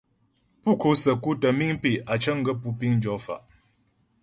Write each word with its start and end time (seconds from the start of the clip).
Pú 0.61 0.71
ko'o 0.81 0.95
səku 1.03 1.29
tə́ 1.41 1.51
miŋ 1.57 1.71
pé' 1.81 2.01
á 2.11 2.13
cəŋ 2.21 2.37
gaə́ 2.45 2.55
pú 2.61 2.67
piŋ 2.79 2.93
jɔ 3.03 3.13
fa'. 3.25 3.43